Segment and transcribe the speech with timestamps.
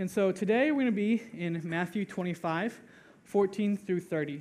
[0.00, 2.80] And so today we're going to be in Matthew 25,
[3.22, 4.40] 14 through 30.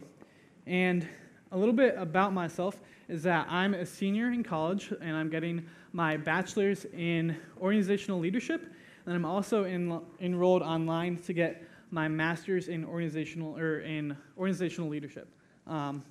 [0.66, 1.05] And
[1.51, 5.65] a little bit about myself is that I'm a senior in college and I'm getting
[5.91, 8.73] my bachelor's in organizational leadership.
[9.05, 14.89] And I'm also in, enrolled online to get my master's in organizational or in organizational
[14.89, 15.28] leadership.
[15.67, 16.05] Um,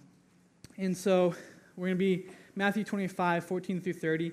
[0.76, 1.32] and so
[1.74, 4.30] we're going to be Matthew 25, 14 through 30.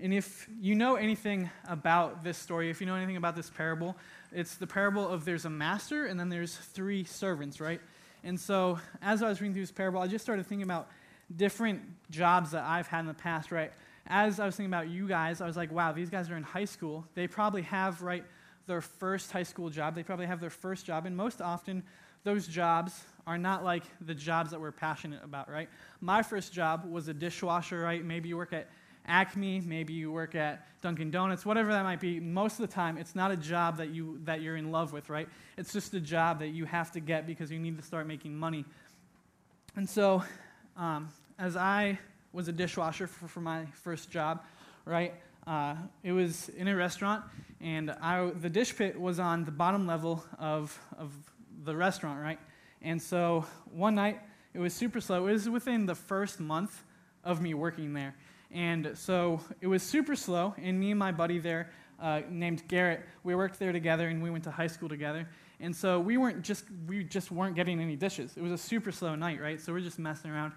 [0.00, 3.96] And if you know anything about this story, if you know anything about this parable,
[4.32, 7.80] it's the parable of there's a master and then there's three servants, right?
[8.24, 10.88] And so as I was reading through this parable, I just started thinking about
[11.34, 13.72] different jobs that I've had in the past, right?
[14.06, 16.42] As I was thinking about you guys, I was like, wow, these guys are in
[16.42, 17.06] high school.
[17.14, 18.24] They probably have, right,
[18.66, 19.94] their first high school job.
[19.94, 21.06] They probably have their first job.
[21.06, 21.82] And most often,
[22.24, 25.68] those jobs are not like the jobs that we're passionate about, right?
[26.00, 28.04] My first job was a dishwasher, right?
[28.04, 28.68] Maybe you work at
[29.08, 32.98] Acme, maybe you work at Dunkin' Donuts, whatever that might be, most of the time
[32.98, 35.28] it's not a job that, you, that you're in love with, right?
[35.56, 38.36] It's just a job that you have to get because you need to start making
[38.36, 38.64] money.
[39.74, 40.22] And so,
[40.76, 41.98] um, as I
[42.32, 44.44] was a dishwasher for, for my first job,
[44.84, 45.14] right,
[45.46, 47.24] uh, it was in a restaurant,
[47.60, 51.12] and I, the dish pit was on the bottom level of, of
[51.64, 52.38] the restaurant, right?
[52.82, 54.20] And so one night,
[54.54, 55.26] it was super slow.
[55.26, 56.84] It was within the first month
[57.24, 58.14] of me working there.
[58.50, 63.02] And so it was super slow, and me and my buddy there, uh, named Garrett,
[63.24, 65.28] we worked there together, and we went to high school together.
[65.60, 68.36] And so we weren't just we just weren't getting any dishes.
[68.36, 69.60] It was a super slow night, right?
[69.60, 70.52] So we're just messing around.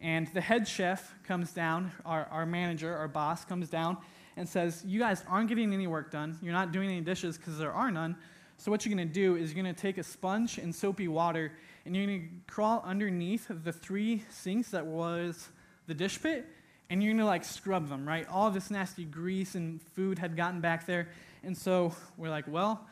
[0.00, 3.98] And the head chef comes down, our, our manager, our boss comes down
[4.36, 6.38] and says, You guys aren't getting any work done.
[6.40, 8.16] You're not doing any dishes because there are none.
[8.56, 11.08] So what you're going to do is you're going to take a sponge and soapy
[11.08, 11.52] water
[11.84, 15.48] and you're going to crawl underneath the three sinks that was
[15.86, 16.46] the dish pit
[16.90, 18.26] and you're to like scrub them, right?
[18.28, 21.08] All this nasty grease and food had gotten back there.
[21.44, 22.86] And so we're like, well,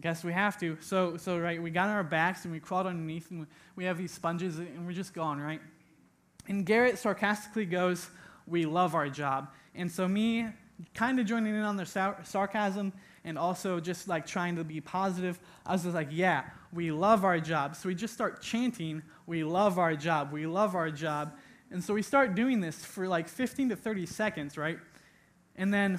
[0.00, 0.78] guess we have to.
[0.80, 3.98] So, so right, we got on our backs and we crawled underneath and we have
[3.98, 5.60] these sponges and we're just gone, right?
[6.48, 8.08] And Garrett sarcastically goes,
[8.46, 9.48] we love our job.
[9.74, 10.46] And so me
[10.94, 12.92] kind of joining in on their sar- sarcasm
[13.24, 17.24] and also just like trying to be positive, I was just like, yeah, we love
[17.24, 17.76] our job.
[17.76, 21.36] So we just start chanting, we love our job, we love our job.
[21.70, 24.78] And so we start doing this for like 15 to 30 seconds, right?
[25.56, 25.98] And then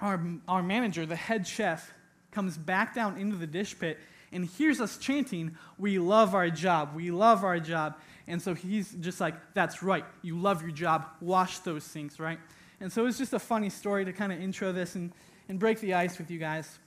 [0.00, 1.92] our, our manager, the head chef,
[2.30, 3.98] comes back down into the dish pit
[4.32, 7.96] and hears us chanting, We love our job, we love our job.
[8.26, 12.38] And so he's just like, That's right, you love your job, wash those sinks, right?
[12.80, 15.12] And so it's just a funny story to kind of intro this and,
[15.48, 16.78] and break the ice with you guys.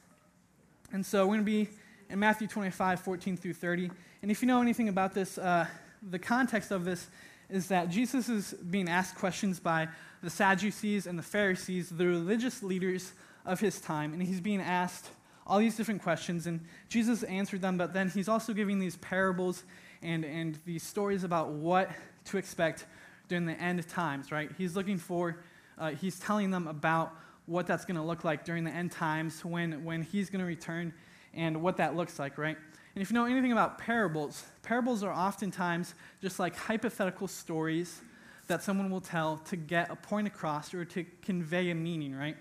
[0.94, 1.68] And so we're going to be
[2.10, 3.90] in Matthew 25, 14 through 30.
[4.22, 5.66] And if you know anything about this, uh,
[6.10, 7.08] the context of this
[7.52, 9.90] is that Jesus is being asked questions by
[10.24, 13.14] the Sadducees and the Pharisees, the religious leaders
[13.46, 15.10] of his time, and he's being asked
[15.46, 19.64] all these different questions, and Jesus answered them, but then he's also giving these parables
[20.02, 21.90] and, and these stories about what
[22.26, 22.86] to expect
[23.28, 24.50] during the end times, right?
[24.58, 25.44] He's looking for,
[25.78, 27.14] uh, he's telling them about
[27.48, 30.46] what that's going to look like during the end times when, when he's going to
[30.46, 30.94] return
[31.34, 32.58] and what that looks like, right?
[32.96, 38.02] And if you know anything about parables, parables are oftentimes just like hypothetical stories
[38.48, 42.36] that someone will tell to get a point across or to convey a meaning, right?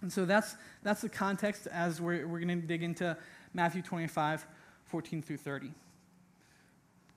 [0.00, 3.16] And so that's, that's the context as we're, we're going to dig into
[3.52, 4.46] Matthew 25,
[4.86, 5.70] 14 through 30.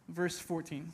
[0.10, 0.92] Verse 14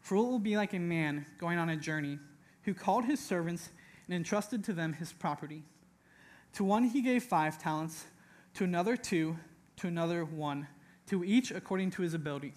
[0.00, 2.18] For it will be like a man going on a journey
[2.62, 3.68] who called his servants
[4.08, 5.62] and entrusted to them his property.
[6.54, 8.06] To one he gave five talents,
[8.54, 9.36] to another two,
[9.76, 10.66] to another one
[11.08, 12.54] to each according to his ability.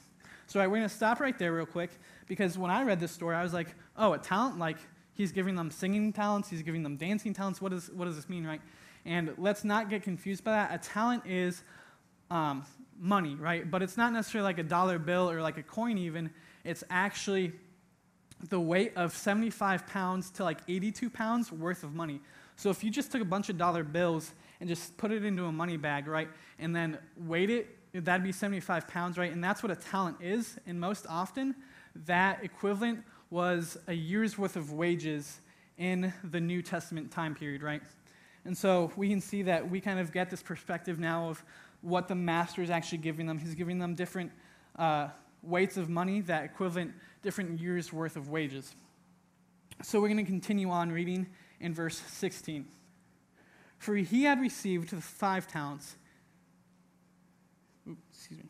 [0.48, 1.92] So right, we're going to stop right there real quick
[2.28, 3.68] because when I read this story, I was like,
[3.98, 4.78] oh, a talent, like
[5.14, 7.62] he's giving them singing talents, he's giving them dancing talents.
[7.62, 8.62] What, is, what does this mean, right?
[9.06, 10.74] And let's not get confused by that.
[10.74, 11.64] A talent is
[12.30, 12.66] um,
[13.00, 13.70] money, right?
[13.70, 16.30] But it's not necessarily like a dollar bill or like a coin, even.
[16.64, 17.54] It's actually
[18.50, 22.20] the weight of 75 pounds to like 82 pounds worth of money.
[22.56, 25.46] So if you just took a bunch of dollar bills and just put it into
[25.46, 26.28] a money bag, right,
[26.60, 29.32] and then weighed it that'd be 75 pounds, right?
[29.32, 30.58] And that's what a talent is.
[30.66, 31.56] And most often,
[32.06, 35.40] that equivalent was a year's worth of wages
[35.78, 37.82] in the New Testament time period, right?
[38.46, 41.44] And so we can see that we kind of get this perspective now of
[41.82, 43.38] what the master is actually giving them.
[43.38, 44.32] He's giving them different
[44.78, 45.10] uh,
[45.44, 48.76] weights of money that equivalent different years' worth of wages.
[49.84, 51.28] So we're going to continue on reading
[51.60, 52.66] in verse 16.
[53.80, 55.96] For he had received the five talents
[58.12, 58.50] excuse me,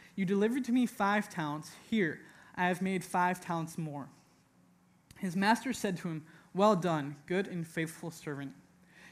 [0.15, 1.71] you delivered to me five talents.
[1.89, 2.19] Here,
[2.55, 4.07] I have made five talents more.
[5.17, 8.53] His master said to him, Well done, good and faithful servant.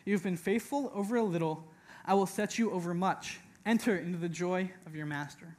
[0.06, 1.66] You have been faithful over a little
[2.10, 3.40] I will set you over much.
[3.68, 5.56] Enter into the joy of your master.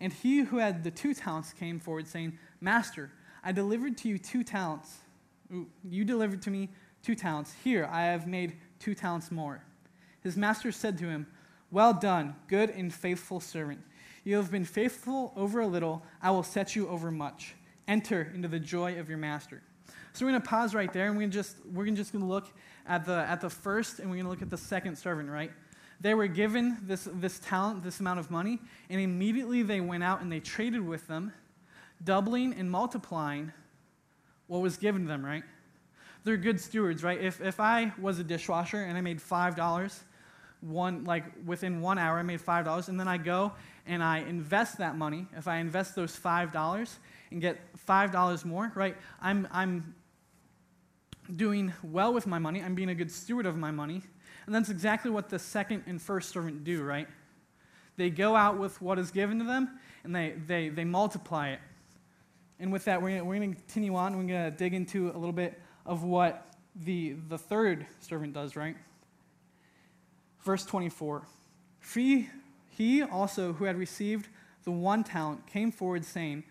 [0.00, 3.12] And he who had the two talents came forward, saying, Master,
[3.44, 4.96] I delivered to you two talents.
[5.88, 6.70] You delivered to me
[7.04, 7.54] two talents.
[7.62, 9.62] Here, I have made two talents more.
[10.20, 11.28] His master said to him,
[11.70, 13.80] Well done, good and faithful servant.
[14.28, 17.54] You have been faithful over a little, I will set you over much.
[17.88, 19.62] Enter into the joy of your master.
[20.12, 22.46] So we're going to pause right there, and we're just we're just going to look
[22.86, 25.50] at the, at the first and we're going to look at the second servant, right?
[26.02, 28.58] They were given this, this talent, this amount of money,
[28.90, 31.32] and immediately they went out and they traded with them,
[32.04, 33.50] doubling and multiplying
[34.46, 35.44] what was given to them, right?
[36.24, 37.18] They're good stewards, right?
[37.18, 40.00] If, if I was a dishwasher and I made $5,
[40.60, 43.52] one, like within one hour, I made $5, and then I go
[43.88, 46.96] and I invest that money, if I invest those $5
[47.30, 48.96] and get $5 more, right?
[49.20, 49.94] I'm, I'm
[51.34, 52.62] doing well with my money.
[52.62, 54.02] I'm being a good steward of my money.
[54.46, 57.08] And that's exactly what the second and first servant do, right?
[57.96, 61.60] They go out with what is given to them and they, they, they multiply it.
[62.60, 64.16] And with that, we're going to continue on.
[64.16, 66.46] We're going to dig into a little bit of what
[66.84, 68.76] the, the third servant does, right?
[70.44, 71.22] Verse 24.
[71.94, 72.28] He,
[72.78, 74.28] he also, who had received
[74.62, 76.44] the one talent, came forward saying,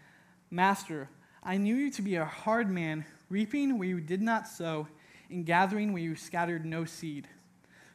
[0.52, 1.10] Master,
[1.42, 4.90] I knew you to be a hard man reaping where you did not sow,
[5.30, 7.30] and gathering where you scattered no seed.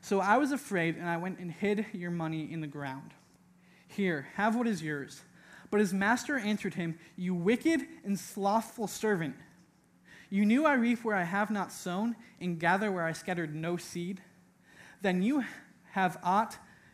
[0.00, 3.12] So I was afraid, and I went and hid your money in the ground.
[3.86, 5.20] Here, have what is yours.
[5.70, 9.36] But his master answered him, You wicked and slothful servant.
[10.30, 13.76] You knew I reap where I have not sown, and gather where I scattered no
[13.76, 14.22] seed.
[15.02, 15.44] Then you
[15.90, 16.56] have ought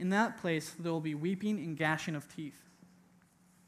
[0.00, 2.58] In that place there will be weeping and gashing of teeth.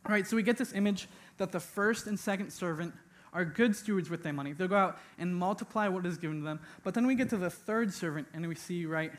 [0.04, 1.06] All right, so we get this image
[1.36, 2.94] that the first and second servant
[3.32, 4.52] are good stewards with their money.
[4.52, 6.60] They'll go out and multiply what is given to them.
[6.82, 9.12] But then we get to the third servant, and we see, right,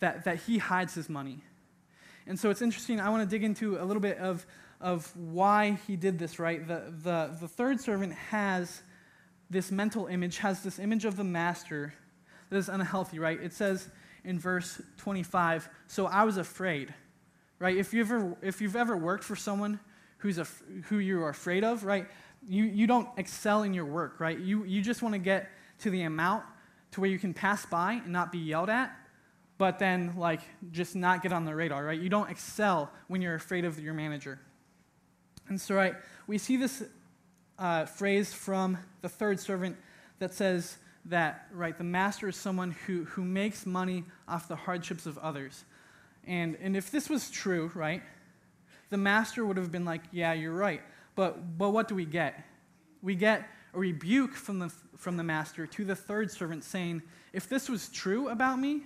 [0.00, 1.44] that, that he hides his money.
[2.26, 3.00] And so it's interesting.
[3.00, 4.46] I want to dig into a little bit of,
[4.80, 6.66] of why he did this, right?
[6.66, 8.82] The, the, the third servant has
[9.50, 11.94] this mental image, has this image of the master
[12.50, 13.40] that is unhealthy, right?
[13.40, 13.88] It says
[14.24, 16.94] in verse 25, So I was afraid,
[17.58, 17.76] right?
[17.76, 19.80] If you've ever, if you've ever worked for someone
[20.18, 20.46] who's a,
[20.84, 22.06] who you are afraid of, right?
[22.46, 24.38] you, you don't excel in your work, right?
[24.38, 25.48] You, you just want to get
[25.80, 26.44] to the amount
[26.92, 28.94] to where you can pass by and not be yelled at,
[29.58, 30.40] but then, like,
[30.72, 32.00] just not get on the radar, right?
[32.00, 34.40] You don't excel when you're afraid of your manager.
[35.48, 35.94] And so, right,
[36.26, 36.82] we see this
[37.58, 39.76] uh, phrase from the third servant
[40.18, 45.06] that says that, right, the master is someone who, who makes money off the hardships
[45.06, 45.64] of others.
[46.26, 48.02] And, and if this was true, right,
[48.90, 50.82] the master would have been like, yeah, you're right.
[51.14, 52.44] But, but what do we get?
[53.02, 57.48] We get a rebuke from the, from the master to the third servant saying, If
[57.48, 58.82] this was true about me,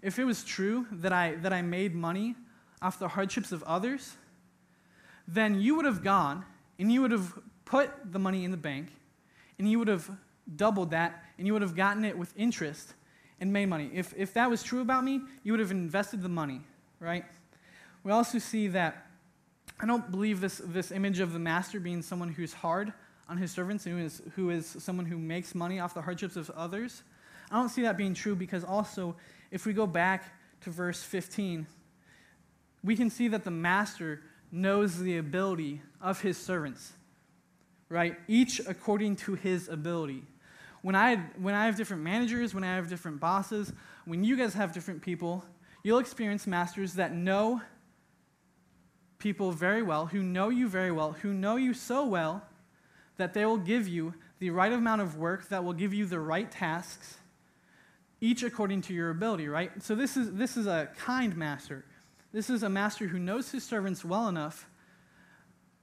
[0.00, 2.36] if it was true that I, that I made money
[2.80, 4.16] off the hardships of others,
[5.26, 6.44] then you would have gone
[6.78, 8.88] and you would have put the money in the bank
[9.58, 10.10] and you would have
[10.56, 12.94] doubled that and you would have gotten it with interest
[13.40, 13.90] and made money.
[13.94, 16.60] If, if that was true about me, you would have invested the money,
[17.00, 17.24] right?
[18.02, 19.06] We also see that
[19.80, 22.92] I don't believe this, this image of the master being someone who's hard
[23.28, 26.36] on his servants and who is, who is someone who makes money off the hardships
[26.36, 27.02] of others.
[27.50, 29.16] I don't see that being true because also,
[29.50, 30.24] if we go back
[30.62, 31.66] to verse 15,
[32.82, 36.92] we can see that the master knows the ability of his servants,
[37.88, 38.16] right?
[38.26, 40.22] Each according to his ability.
[40.82, 43.72] When I, when I have different managers, when I have different bosses,
[44.04, 45.44] when you guys have different people,
[45.82, 47.60] you'll experience masters that know
[49.18, 52.44] people very well, who know you very well, who know you so well
[53.16, 56.20] that they will give you the right amount of work, that will give you the
[56.20, 57.16] right tasks,
[58.20, 59.82] each according to your ability, right?
[59.82, 61.84] So this is, this is a kind master.
[62.32, 64.68] This is a master who knows his servants well enough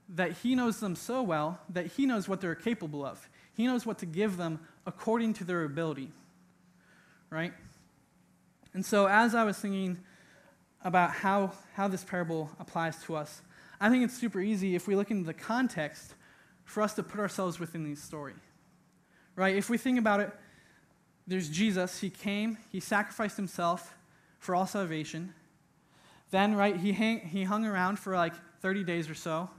[0.08, 3.28] that he knows them so well that he knows what they're capable of.
[3.54, 6.10] He knows what to give them according to their ability.
[7.28, 7.52] Right?
[8.72, 9.98] And so, as I was thinking
[10.84, 13.42] about how, how this parable applies to us,
[13.80, 16.14] I think it's super easy if we look into the context
[16.64, 18.34] for us to put ourselves within the story.
[19.34, 19.56] Right?
[19.56, 20.30] If we think about it,
[21.26, 22.00] there's Jesus.
[22.00, 23.96] He came, he sacrificed himself
[24.38, 25.34] for all salvation.
[26.30, 29.50] Then, right, he, hang, he hung around for like 30 days or so.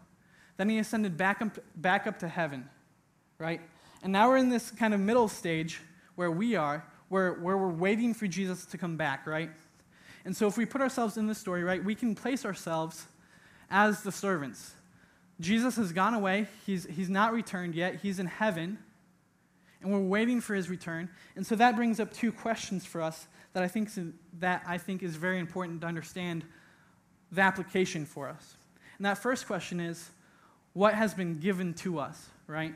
[0.57, 2.69] Then he ascended back up, back up to heaven,
[3.37, 3.61] right?
[4.03, 5.81] And now we're in this kind of middle stage
[6.15, 9.49] where we are, where, where we're waiting for Jesus to come back, right?
[10.25, 13.05] And so if we put ourselves in this story, right, we can place ourselves
[13.69, 14.73] as the servants.
[15.39, 18.77] Jesus has gone away, he's, he's not returned yet, he's in heaven,
[19.81, 21.09] and we're waiting for his return.
[21.35, 23.89] And so that brings up two questions for us that I think,
[24.39, 26.43] that I think is very important to understand
[27.31, 28.55] the application for us.
[28.97, 30.09] And that first question is
[30.73, 32.73] what has been given to us, right?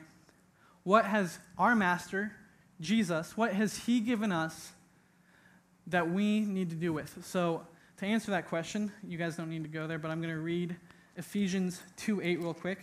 [0.84, 2.32] What has our master,
[2.80, 4.72] Jesus, what has he given us
[5.88, 7.26] that we need to do with?
[7.26, 7.66] So,
[7.98, 10.42] to answer that question, you guys don't need to go there, but I'm going to
[10.42, 10.76] read
[11.18, 12.80] Ephesians 2 8 real quick.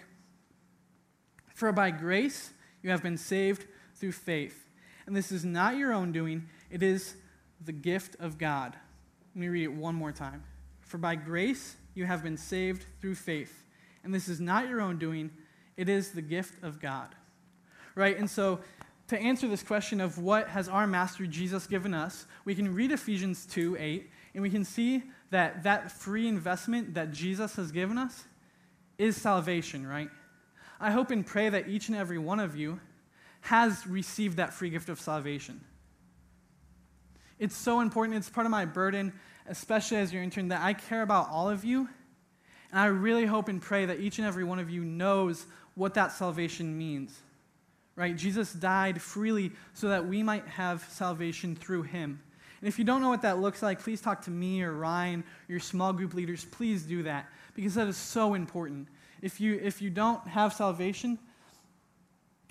[1.54, 2.50] For by grace
[2.82, 4.68] you have been saved through faith.
[5.06, 7.16] And this is not your own doing, it is
[7.64, 8.76] the gift of God.
[9.34, 10.44] Let me read it one more time.
[10.82, 13.64] For by grace you have been saved through faith
[14.04, 15.30] and this is not your own doing,
[15.76, 17.14] it is the gift of God.
[17.98, 18.16] Right?
[18.16, 18.60] And so,
[19.08, 22.92] to answer this question of what has our master Jesus given us, we can read
[22.92, 27.98] Ephesians 2 8, and we can see that that free investment that Jesus has given
[27.98, 28.24] us
[28.98, 30.10] is salvation, right?
[30.78, 32.78] I hope and pray that each and every one of you
[33.40, 35.60] has received that free gift of salvation.
[37.38, 38.16] It's so important.
[38.16, 39.12] It's part of my burden,
[39.46, 41.88] especially as your intern, that I care about all of you
[42.70, 45.94] and I really hope and pray that each and every one of you knows what
[45.94, 47.18] that salvation means.
[47.98, 48.16] Right?
[48.16, 52.20] Jesus died freely so that we might have salvation through him.
[52.60, 55.24] And if you don't know what that looks like, please talk to me or Ryan,
[55.48, 56.44] or your small group leaders.
[56.44, 58.86] Please do that because that is so important.
[59.20, 61.18] If you, if you don't have salvation,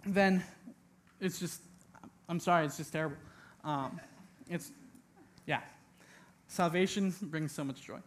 [0.06, 0.44] then
[1.22, 1.62] it's just,
[2.28, 3.16] I'm sorry, it's just terrible.
[3.64, 4.02] Um,
[4.50, 4.74] it's,
[5.46, 5.62] yeah.
[6.50, 8.00] Salvation brings so much joy.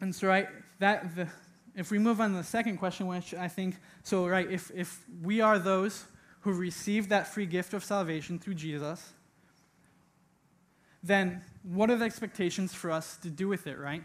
[0.00, 0.48] And so, right,
[0.80, 1.28] that the,
[1.74, 5.04] if we move on to the second question, which I think, so, right, if, if
[5.22, 6.04] we are those
[6.40, 9.12] who receive that free gift of salvation through Jesus,
[11.02, 14.02] then what are the expectations for us to do with it, right?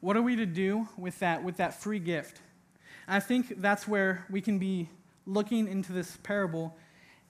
[0.00, 2.40] What are we to do with that, with that free gift?
[3.06, 4.88] I think that's where we can be
[5.26, 6.76] looking into this parable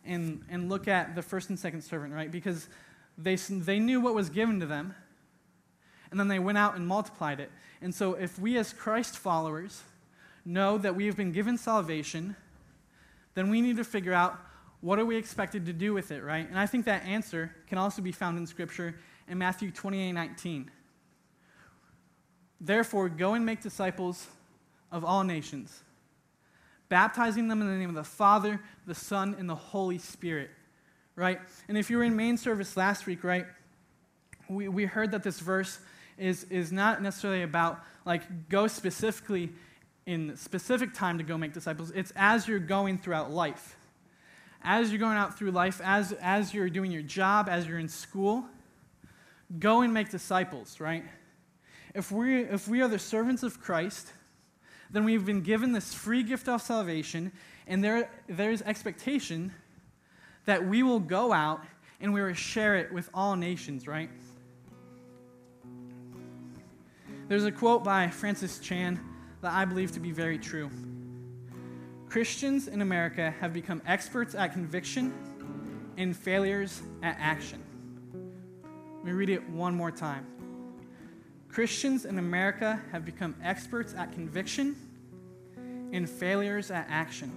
[0.05, 2.31] and, and look at the first and second servant, right?
[2.31, 2.69] Because
[3.17, 4.95] they, they knew what was given to them,
[6.15, 7.51] and then they went out and multiplied it.
[7.83, 9.83] And so, if we as Christ followers
[10.45, 12.37] know that we have been given salvation,
[13.35, 14.39] then we need to figure out
[14.81, 16.49] what are we expected to do with it, right?
[16.49, 18.95] And I think that answer can also be found in Scripture
[19.27, 20.71] in Matthew 28 19.
[22.61, 24.29] Therefore, go and make disciples
[24.93, 25.83] of all nations,
[26.89, 30.51] baptizing them in the name of the Father, the Son, and the Holy Spirit,
[31.17, 31.41] right?
[31.67, 33.47] And if you were in main service last week, right,
[34.49, 35.81] we, we heard that this verse
[36.19, 39.51] is, is not necessarily about like go specifically
[40.07, 41.91] in specific time to go make disciples.
[41.95, 43.77] It's as you're going throughout life.
[44.63, 47.89] As you're going out through life, as, as you're doing your job, as you're in
[47.89, 48.45] school,
[49.59, 51.05] go and make disciples, right?
[51.95, 54.13] If we, if we are the servants of Christ,
[54.91, 57.33] then we've been given this free gift of salvation,
[57.67, 59.53] and there, there's expectation
[60.47, 61.63] that we will go out
[62.01, 64.11] and we will share it with all nations, right?
[67.27, 69.01] There's a quote by Francis Chan
[69.41, 70.71] that I believe to be very true.
[72.09, 75.13] Christians in America have become experts at conviction
[75.97, 77.63] and failures at action.
[78.97, 80.27] Let me read it one more time.
[81.49, 84.77] Christians in America have become experts at conviction
[85.93, 87.33] and failures at action.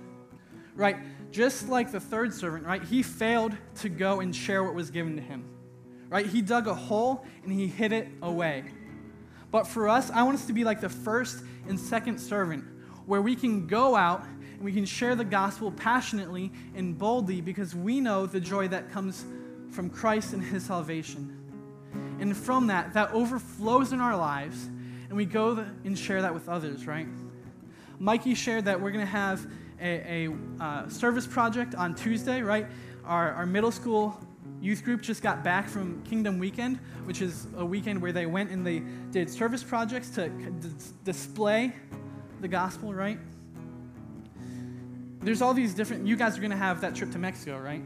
[0.75, 0.97] Right?
[1.31, 2.83] Just like the third servant, right?
[2.83, 5.45] He failed to go and share what was given to him.
[6.09, 6.25] Right?
[6.25, 8.65] He dug a hole and he hid it away.
[9.51, 12.63] But for us, I want us to be like the first and second servant,
[13.05, 14.23] where we can go out
[14.53, 18.91] and we can share the gospel passionately and boldly because we know the joy that
[18.91, 19.25] comes
[19.71, 21.33] from Christ and his salvation.
[22.19, 24.65] And from that, that overflows in our lives,
[25.07, 27.07] and we go and share that with others, right?
[27.99, 29.47] Mikey shared that we're going to have
[29.79, 32.67] a, a uh, service project on Tuesday, right?
[33.05, 34.19] Our, our middle school
[34.61, 38.49] youth group just got back from Kingdom Weekend, which is a weekend where they went
[38.49, 38.79] and they
[39.11, 40.69] did service projects to d-
[41.03, 41.73] display
[42.41, 43.19] the gospel, right?
[45.21, 47.81] There's all these different, you guys are going to have that trip to Mexico, right?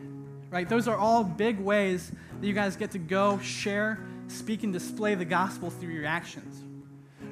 [0.49, 0.67] Right?
[0.67, 5.15] Those are all big ways that you guys get to go, share, speak, and display
[5.15, 6.63] the gospel through your actions.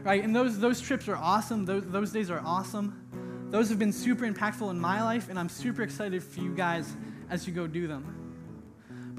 [0.04, 0.24] Right?
[0.24, 1.66] And those, those trips are awesome.
[1.66, 3.50] Those, those days are awesome.
[3.52, 6.94] Those have been super impactful in my life, and I'm super excited for you guys
[7.30, 8.19] as you go do them.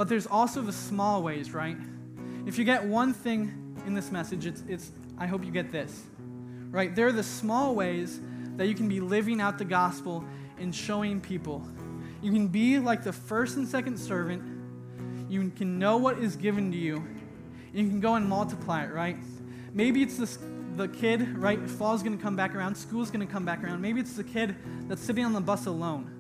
[0.01, 1.77] But there's also the small ways, right?
[2.47, 6.05] If you get one thing in this message, it's, it's I hope you get this.
[6.71, 6.97] Right?
[6.97, 8.19] There are the small ways
[8.57, 10.25] that you can be living out the gospel
[10.59, 11.63] and showing people.
[12.23, 14.43] You can be like the first and second servant.
[15.29, 16.97] You can know what is given to you.
[16.97, 19.19] And you can go and multiply it, right?
[19.75, 20.39] Maybe it's this,
[20.77, 21.61] the kid, right?
[21.69, 22.75] Fall's going to come back around.
[22.75, 23.83] School's going to come back around.
[23.83, 24.57] Maybe it's the kid
[24.89, 26.20] that's sitting on the bus alone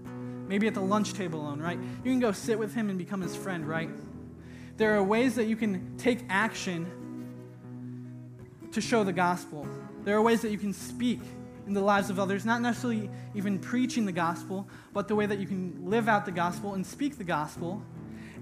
[0.50, 1.78] maybe at the lunch table alone, right?
[1.78, 3.88] You can go sit with him and become his friend, right?
[4.78, 6.90] There are ways that you can take action
[8.73, 9.64] to show the gospel.
[10.02, 11.21] There are ways that you can speak
[11.69, 15.38] in the lives of others, not necessarily even preaching the gospel, but the way that
[15.38, 17.80] you can live out the gospel and speak the gospel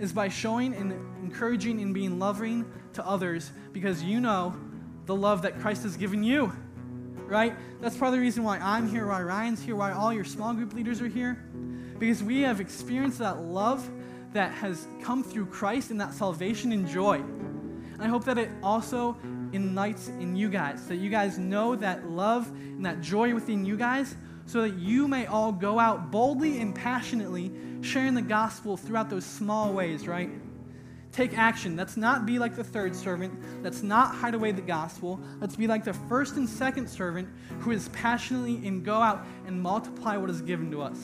[0.00, 4.56] is by showing and encouraging and being loving to others because you know
[5.04, 6.54] the love that Christ has given you.
[7.26, 7.54] Right?
[7.82, 10.54] That's part of the reason why I'm here, why Ryan's here, why all your small
[10.54, 11.44] group leaders are here
[11.98, 13.88] because we have experienced that love
[14.32, 17.16] that has come through Christ and that salvation and joy.
[17.16, 19.16] And I hope that it also
[19.52, 23.76] ignites in you guys, that you guys know that love and that joy within you
[23.76, 24.14] guys,
[24.46, 29.24] so that you may all go out boldly and passionately sharing the gospel throughout those
[29.24, 30.30] small ways, right?
[31.12, 31.76] Take action.
[31.76, 33.34] Let's not be like the third servant.
[33.62, 35.20] Let's not hide away the gospel.
[35.40, 37.28] Let's be like the first and second servant
[37.60, 40.98] who is passionately and go out and multiply what is given to us.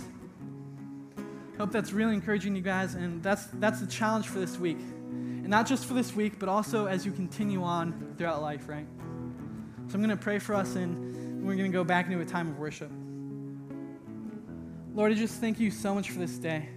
[1.58, 4.78] Hope that's really encouraging you guys, and that's, that's the challenge for this week.
[4.78, 8.86] And not just for this week, but also as you continue on throughout life, right?
[9.88, 12.24] So I'm going to pray for us, and we're going to go back into a
[12.24, 12.90] time of worship.
[14.94, 16.68] Lord, I just thank you so much for this day.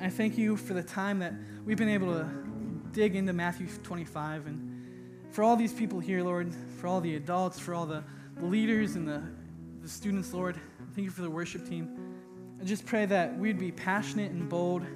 [0.00, 2.28] I thank you for the time that we've been able to
[2.92, 4.74] dig into Matthew 25 and
[5.30, 8.04] for all these people here, Lord, for all the adults, for all the
[8.40, 9.22] leaders and the,
[9.82, 10.60] the students, Lord.
[10.94, 12.03] Thank you for the worship team.
[12.64, 14.86] I just pray that we'd be passionate and bold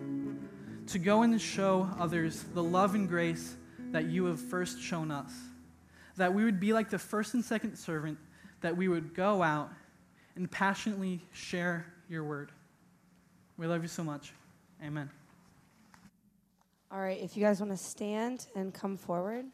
[0.87, 3.57] to go and show others the love and grace
[3.91, 5.31] that you have first shown us.
[6.17, 8.17] That we would be like the first and second servant,
[8.63, 9.69] that we would go out
[10.35, 12.53] and passionately share your word.
[13.59, 14.33] We love you so much.
[14.83, 15.11] Amen.
[16.91, 19.45] All right, if you guys want to stand and come forward.